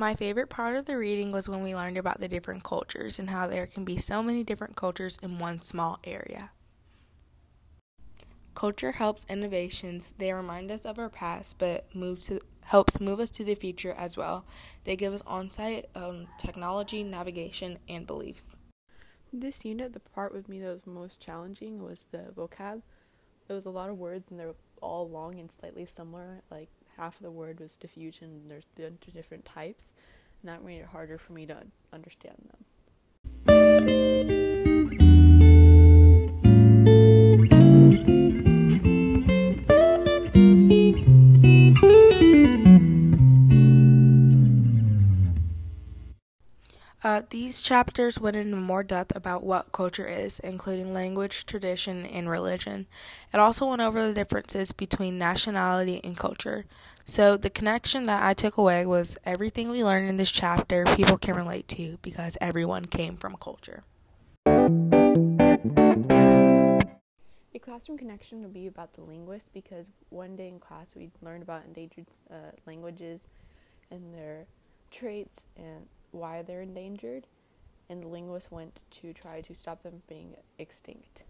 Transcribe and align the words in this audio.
My 0.00 0.14
favorite 0.14 0.48
part 0.48 0.76
of 0.76 0.84
the 0.84 0.96
reading 0.96 1.32
was 1.32 1.48
when 1.48 1.64
we 1.64 1.74
learned 1.74 1.98
about 1.98 2.20
the 2.20 2.28
different 2.28 2.62
cultures 2.62 3.18
and 3.18 3.30
how 3.30 3.48
there 3.48 3.66
can 3.66 3.84
be 3.84 3.98
so 3.98 4.22
many 4.22 4.44
different 4.44 4.76
cultures 4.76 5.18
in 5.20 5.40
one 5.40 5.60
small 5.60 5.98
area. 6.04 6.52
Culture 8.54 8.92
helps 8.92 9.26
innovations. 9.28 10.14
They 10.16 10.32
remind 10.32 10.70
us 10.70 10.86
of 10.86 11.00
our 11.00 11.10
past, 11.10 11.58
but 11.58 11.92
move 11.96 12.22
to 12.24 12.38
helps 12.66 13.00
move 13.00 13.18
us 13.18 13.30
to 13.30 13.44
the 13.44 13.56
future 13.56 13.92
as 13.98 14.16
well. 14.16 14.46
They 14.84 14.94
give 14.94 15.12
us 15.12 15.22
on-site 15.26 15.86
um, 15.96 16.28
technology, 16.38 17.02
navigation, 17.02 17.78
and 17.88 18.06
beliefs. 18.06 18.60
This 19.32 19.64
unit, 19.64 19.94
the 19.94 20.00
part 20.00 20.32
with 20.32 20.48
me 20.48 20.60
that 20.60 20.74
was 20.74 20.86
most 20.86 21.20
challenging 21.20 21.82
was 21.82 22.06
the 22.12 22.26
vocab. 22.36 22.82
There 23.48 23.56
was 23.56 23.66
a 23.66 23.70
lot 23.70 23.90
of 23.90 23.98
words 23.98 24.30
and 24.30 24.38
they're 24.38 24.54
all 24.80 25.08
long 25.08 25.40
and 25.40 25.50
slightly 25.50 25.86
similar. 25.86 26.42
Like 26.52 26.68
half 26.98 27.16
of 27.16 27.22
the 27.22 27.30
word 27.30 27.60
was 27.60 27.76
diffusion 27.76 28.42
there's 28.48 28.66
different 29.12 29.44
types, 29.44 29.90
and 30.42 30.48
that 30.48 30.64
made 30.64 30.80
it 30.80 30.86
harder 30.86 31.18
for 31.18 31.32
me 31.32 31.46
to 31.46 31.56
understand 31.92 32.36
them. 32.50 32.64
Uh, 47.04 47.22
these 47.30 47.62
chapters 47.62 48.18
went 48.18 48.34
into 48.34 48.56
more 48.56 48.82
depth 48.82 49.14
about 49.14 49.44
what 49.44 49.70
culture 49.70 50.06
is, 50.06 50.40
including 50.40 50.92
language, 50.92 51.46
tradition, 51.46 52.04
and 52.04 52.28
religion. 52.28 52.88
It 53.32 53.38
also 53.38 53.66
went 53.68 53.80
over 53.80 54.04
the 54.04 54.12
differences 54.12 54.72
between 54.72 55.16
nationality 55.16 56.00
and 56.02 56.16
culture. 56.16 56.64
So, 57.04 57.36
the 57.36 57.50
connection 57.50 58.04
that 58.04 58.24
I 58.24 58.34
took 58.34 58.56
away 58.56 58.84
was 58.84 59.16
everything 59.24 59.70
we 59.70 59.84
learned 59.84 60.08
in 60.08 60.16
this 60.16 60.32
chapter 60.32 60.84
people 60.96 61.18
can 61.18 61.36
relate 61.36 61.68
to 61.68 61.98
because 62.02 62.36
everyone 62.40 62.86
came 62.86 63.16
from 63.16 63.36
culture. 63.36 63.84
A 67.54 67.60
classroom 67.60 67.96
connection 67.96 68.42
will 68.42 68.50
be 68.50 68.66
about 68.66 68.92
the 68.94 69.02
linguist 69.02 69.52
because 69.54 69.88
one 70.10 70.34
day 70.34 70.48
in 70.48 70.58
class 70.58 70.96
we 70.96 71.10
learned 71.22 71.44
about 71.44 71.64
endangered 71.64 72.06
uh, 72.28 72.50
languages 72.66 73.28
and 73.92 74.12
their 74.12 74.46
traits 74.90 75.44
and 75.56 75.86
why 76.18 76.42
they're 76.42 76.62
endangered, 76.62 77.26
and 77.88 78.02
the 78.02 78.08
linguist 78.08 78.52
went 78.52 78.80
to 78.90 79.12
try 79.12 79.40
to 79.40 79.54
stop 79.54 79.82
them 79.82 79.92
from 79.92 80.02
being 80.08 80.34
extinct. 80.58 81.24